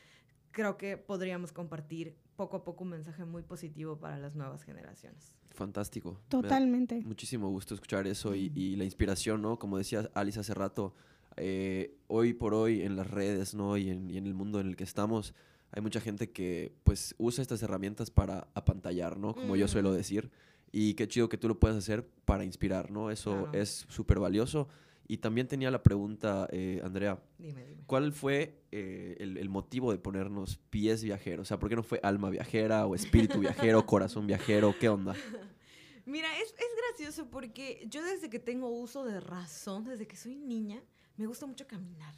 [0.51, 5.33] creo que podríamos compartir poco a poco un mensaje muy positivo para las nuevas generaciones.
[5.49, 6.21] Fantástico.
[6.29, 7.01] Totalmente.
[7.05, 9.59] Muchísimo gusto escuchar eso y, la inspiración, ¿no?
[9.59, 10.95] Como decía Alice hace rato,
[11.35, 13.75] eh, hoy por hoy en las redes, ¿no?
[13.75, 15.33] Y en, el mundo en el que estamos,
[15.71, 19.35] hay mucha gente que pues usa estas herramientas para apantallar, ¿no?
[19.35, 20.31] Como yo suelo decir.
[20.71, 23.11] Y qué chido que tú lo puedas hacer para inspirar, ¿no?
[23.11, 24.69] Eso es súper valioso.
[25.11, 27.19] Y también tenía la pregunta, eh, Andrea.
[27.39, 27.83] Dime, dime.
[27.87, 31.41] ¿Cuál fue eh, el, motivo de ponernos pies viajeros?
[31.41, 34.75] O sea, ¿por qué no fue alma viajera o espíritu viajero, corazón viajero?
[34.79, 35.15] ¿Qué onda?
[36.05, 40.35] Mira, es, es gracioso porque yo desde que tengo uso de razón, desde que soy
[40.35, 40.79] niña,
[41.17, 42.13] me gusta mucho caminar.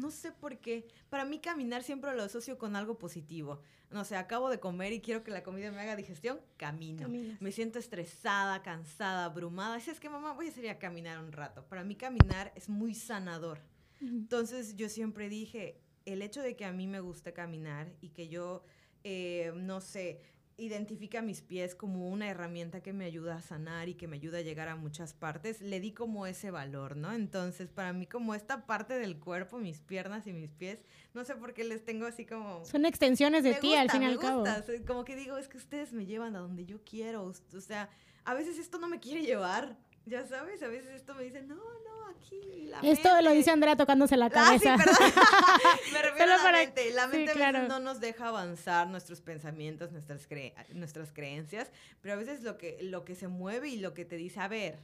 [0.00, 0.88] No sé por qué.
[1.10, 3.60] Para mí caminar siempre lo asocio con algo positivo.
[3.90, 7.08] No sé, acabo de comer y quiero que la comida me haga digestión, camino.
[7.40, 9.78] Me siento estresada, cansada, abrumada.
[9.80, 11.66] Si es que mamá, voy a salir a caminar un rato.
[11.66, 13.60] Para mí caminar es muy sanador.
[14.00, 18.28] Entonces yo siempre dije, el hecho de que a mí me guste caminar y que
[18.28, 18.64] yo,
[19.04, 20.22] eh, no sé,
[20.60, 24.38] identifica mis pies como una herramienta que me ayuda a sanar y que me ayuda
[24.38, 27.12] a llegar a muchas partes, le di como ese valor, ¿no?
[27.12, 30.78] Entonces, para mí como esta parte del cuerpo, mis piernas y mis pies,
[31.14, 32.64] no sé por qué les tengo así como...
[32.64, 34.44] Son extensiones de ti, al fin y al cabo.
[34.86, 37.88] Como que digo, es que ustedes me llevan a donde yo quiero, o sea,
[38.24, 39.76] a veces esto no me quiere llevar,
[40.10, 42.66] ya sabes, a veces esto me dice, no, no, aquí.
[42.66, 44.74] La esto lo dice Andrea tocándose la cabeza.
[44.74, 46.90] Ah, sí, me refiero a la mente.
[46.90, 50.28] La mente a veces no nos deja avanzar nuestros pensamientos, nuestras,
[50.74, 51.70] nuestras creencias,
[52.02, 54.48] pero a veces lo que, lo que se mueve y lo que te dice, a
[54.48, 54.80] ver,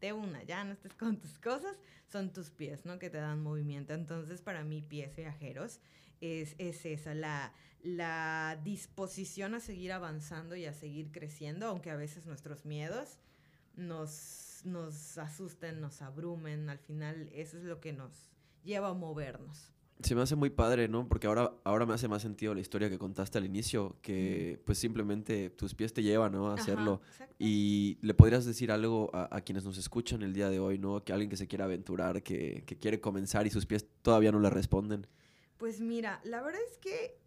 [0.00, 1.76] de una, ya no estés con tus cosas,
[2.10, 2.98] son tus pies, ¿no?
[2.98, 3.92] Que te dan movimiento.
[3.92, 5.80] Entonces, para mí, pies viajeros
[6.22, 11.96] es, es esa, la, la disposición a seguir avanzando y a seguir creciendo, aunque a
[11.96, 13.18] veces nuestros miedos
[13.76, 18.30] nos, nos asusten, nos abrumen, al final eso es lo que nos
[18.62, 19.72] lleva a movernos.
[20.02, 21.08] Se me hace muy padre, ¿no?
[21.08, 24.76] Porque ahora, ahora me hace más sentido la historia que contaste al inicio, que pues
[24.76, 26.50] simplemente tus pies te llevan, ¿no?
[26.50, 27.00] A hacerlo.
[27.38, 31.02] y le podrías decir algo a, quienes nos escuchan el día de hoy, ¿no?
[31.02, 34.40] Que alguien que se quiera aventurar, que, que quiere comenzar y sus pies todavía no
[34.40, 35.06] le responden.
[35.56, 37.18] Pues mira, la verdad es que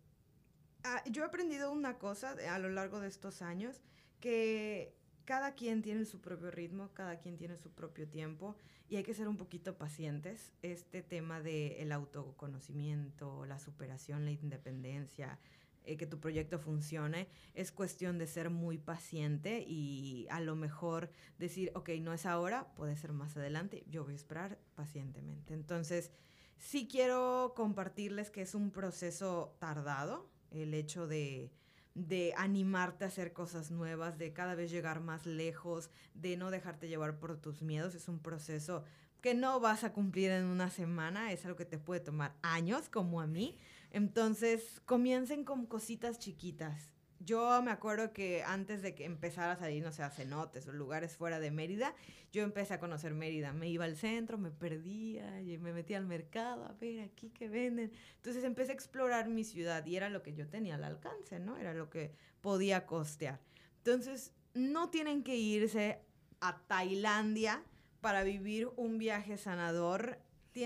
[0.83, 3.81] ah, yo he aprendido una cosa a lo largo de estos años,
[4.19, 4.93] que
[5.29, 8.55] cada quien tiene su propio ritmo, cada quien tiene su propio tiempo
[8.89, 10.53] y hay que ser un poquito pacientes.
[10.63, 15.37] Este tema del autoconocimiento, la superación, la independencia,
[15.83, 21.11] eh, que tu proyecto funcione, es cuestión de ser muy paciente y a lo mejor
[21.37, 25.53] decir, ok, no es ahora, puede ser más adelante, yo voy a esperar pacientemente.
[25.53, 26.09] Entonces,
[26.57, 31.51] sí quiero compartirles que es un proceso tardado, el hecho de
[31.95, 36.87] de animarte a hacer cosas nuevas, de cada vez llegar más lejos, de no dejarte
[36.87, 37.95] llevar por tus miedos.
[37.95, 38.83] Es un proceso
[39.21, 42.89] que no vas a cumplir en una semana, es algo que te puede tomar años,
[42.89, 43.57] como a mí.
[43.91, 46.98] Entonces, comiencen con cositas chiquitas.
[47.21, 50.71] Yo me acuerdo que antes de que empezara a salir, no sé, a cenotes o
[50.71, 51.93] lugares fuera de Mérida,
[52.31, 53.51] yo empecé a conocer Mérida.
[53.51, 57.49] Me iba al centro, me perdía, y me metía al mercado a ver aquí qué
[57.49, 57.91] venden.
[58.15, 61.57] Entonces empecé a explorar mi ciudad y era lo que yo tenía al alcance, ¿no?
[61.57, 63.41] Era lo que podía costear.
[63.77, 65.99] Entonces, no tienen que irse
[66.39, 67.63] a Tailandia
[68.01, 70.19] para vivir un viaje sanador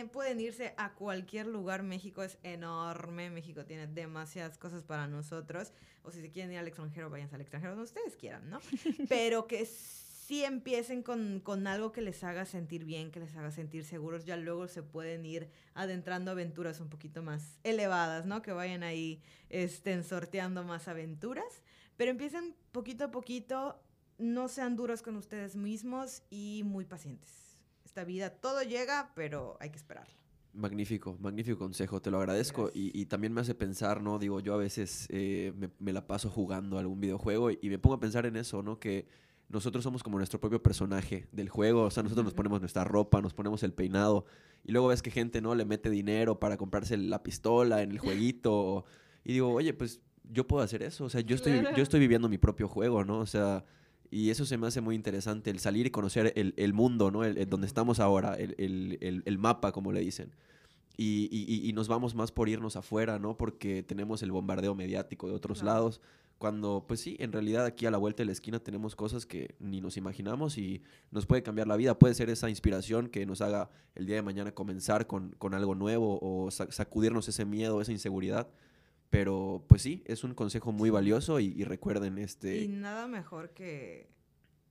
[0.10, 1.84] pueden irse a cualquier lugar.
[1.84, 3.30] México es enorme.
[3.30, 5.72] México tiene demasiadas cosas para nosotros.
[6.04, 8.60] O si se quieren ir al extranjero, váyanse al extranjero donde ustedes quieran, ¿no?
[9.10, 13.52] Pero que sí empiecen con, con, algo que les haga sentir bien, que les haga
[13.52, 14.26] sentir seguros.
[14.26, 18.42] Ya luego se pueden ir adentrando aventuras un poquito más elevadas, ¿no?
[18.42, 21.64] Que vayan ahí estén sorteando más aventuras.
[21.98, 23.80] Pero empiecen poquito a poquito.
[24.18, 27.53] No sean duros con ustedes mismos y muy pacientes
[27.94, 30.12] esta vida todo llega, pero hay que esperarlo.
[30.52, 34.18] Magnífico, magnífico consejo, te lo agradezco y, también me hace pensar, ¿no?
[34.18, 38.00] Digo, yo a veces eh, me, la paso jugando algún videojuego y, me pongo a
[38.00, 38.80] pensar en eso, ¿no?
[38.80, 39.06] Que
[39.48, 43.22] nosotros somos como nuestro propio personaje del juego, o sea, nosotros nos ponemos nuestra ropa,
[43.22, 44.26] nos ponemos el peinado,
[44.64, 45.54] y luego ves que gente, ¿no?
[45.54, 48.86] Le mete dinero para comprarse la pistola en el jueguito,
[49.24, 52.28] y digo, oye, pues yo puedo hacer eso, o sea, yo estoy, yo estoy viviendo
[52.28, 53.20] mi propio juego, ¿no?
[53.20, 53.64] O sea,
[54.14, 57.24] y eso se me hace muy interesante, el salir y conocer el, mundo, ¿no?
[57.24, 60.36] El, donde estamos ahora, el, mapa, como le dicen.
[60.96, 63.36] Y, y, nos vamos más por irnos afuera, ¿no?
[63.36, 66.00] Porque tenemos el bombardeo mediático de otros lados.
[66.38, 69.56] Cuando, pues sí, en realidad aquí a la vuelta de la esquina tenemos cosas que
[69.60, 71.98] ni nos imaginamos y nos puede cambiar la vida.
[71.98, 75.74] Puede ser esa inspiración que nos haga el día de mañana comenzar con, con algo
[75.74, 78.48] nuevo o sacudirnos ese miedo, esa inseguridad.
[79.14, 82.64] Pero pues sí, es un consejo muy valioso y, recuerden este...
[82.64, 84.10] Y nada mejor que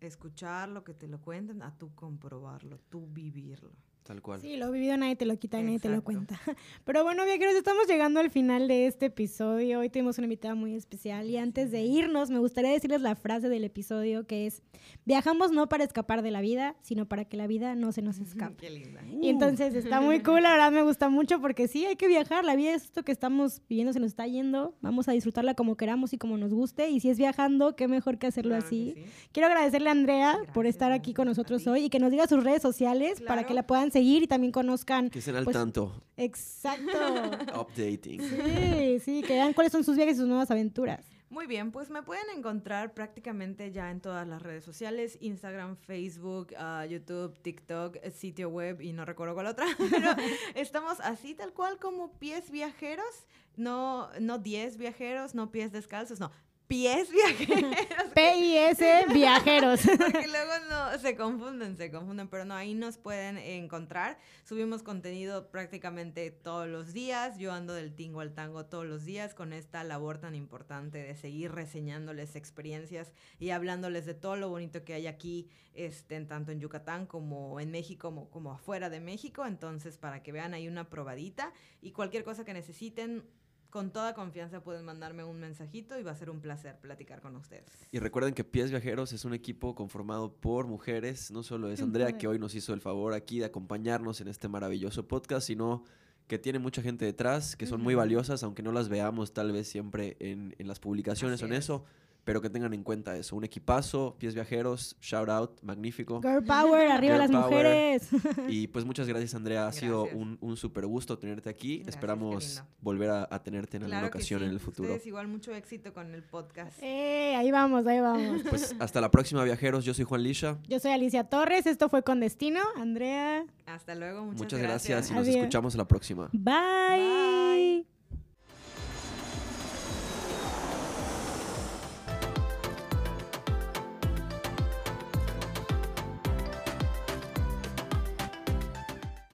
[0.01, 3.71] escucharlo, que te lo cuenten, a tú comprobarlo, tú vivirlo.
[4.05, 4.41] Tal cual.
[4.41, 6.41] Sí, lo vivido nadie te lo quita y nadie te lo cuenta.
[6.85, 9.79] Pero bueno, viajeros, estamos llegando al final de este episodio.
[9.79, 13.49] Hoy tuvimos una invitada muy especial y antes de irnos me gustaría decirles la frase
[13.49, 14.63] del episodio que es,
[15.05, 18.19] viajamos no para escapar de la vida, sino para que la vida no se nos
[18.19, 18.57] escape.
[18.57, 19.03] Qué linda.
[19.21, 22.45] Y entonces está muy cool, la verdad me gusta mucho porque sí, hay que viajar,
[22.45, 25.77] la vida es esto que estamos viviendo, se nos está yendo, vamos a disfrutarla como
[25.77, 28.97] queramos y como nos guste y si es viajando, qué mejor que hacerlo así.
[29.31, 32.43] Quiero agradecerle a Andrea por estar aquí con nosotros hoy y que nos diga sus
[32.43, 35.11] redes sociales para que la puedan seguir y también conozcan.
[35.11, 36.03] Que estén al pues, tanto.
[36.17, 36.91] Exacto.
[37.61, 38.21] Updating.
[38.21, 41.07] Sí, sí, que vean cuáles son sus viajes y sus nuevas aventuras.
[41.33, 46.49] Muy bien, pues me pueden encontrar prácticamente ya en todas las redes sociales, Instagram, Facebook,
[46.59, 50.11] ah, YouTube, TikTok, eh, sitio web y no recuerdo cuál otra, pero
[50.55, 53.27] estamos así tal cual como pies viajeros,
[53.57, 56.31] no no 10 viajeros, no pies descalzos, no,
[56.73, 57.77] pies viajeros.
[58.15, 59.81] P-I-S viajeros.
[59.99, 64.19] Porque luego no, se confunden, se confunden, pero no, ahí nos pueden encontrar.
[64.45, 67.37] Subimos contenido prácticamente todos los días.
[67.37, 71.15] Yo ando del tingo al tango todos los días con esta labor tan importante de
[71.15, 76.61] seguir reseñándoles experiencias y hablándoles de todo lo bonito que hay aquí, este, tanto en
[76.61, 79.45] Yucatán como en México, como, como afuera de México.
[79.45, 81.53] Entonces, para que vean ahí una probadita
[81.83, 83.25] y cualquier cosa que necesiten,
[83.73, 87.35] con toda confianza pueden mandarme un mensajito y va a ser un placer platicar con
[87.37, 87.65] ustedes.
[87.91, 92.19] Y recuerden que Pies Viajeros es un equipo conformado por mujeres, no solo es Andrea
[92.19, 95.85] que hoy nos hizo el favor aquí de acompañarnos en este maravilloso podcast, sino
[96.27, 99.69] que tiene mucha gente detrás, que son muy valiosas, aunque no las veamos tal vez
[99.69, 101.87] siempre en, las publicaciones o en eso
[102.25, 103.37] pero que tengan en cuenta eso.
[103.37, 106.21] Un equipazo, pies viajeros, shout out, magnífico.
[106.21, 108.09] Girl Power, arriba las mujeres.
[108.49, 109.67] Y pues muchas gracias, Andrea.
[109.67, 111.83] Ha sido un, un súper gusto tenerte aquí.
[111.87, 114.89] Esperamos volver a, tenerte en alguna ocasión en el futuro.
[114.89, 116.79] Ustedes igual mucho éxito con el podcast.
[116.83, 118.43] Eh, ahí vamos, ahí vamos.
[118.53, 119.85] Pues hasta la próxima, viajeros.
[119.85, 120.59] Yo soy Juan Lisha.
[120.69, 121.67] Yo soy Alicia Torres.
[121.67, 122.61] Esto fue Con Destino.
[122.77, 123.47] Andrea.
[123.67, 125.11] Hasta luego, muchas, gracias.
[125.11, 126.29] y nos escuchamos la próxima.
[126.33, 127.87] Bye.
[127.87, 128.02] Bye.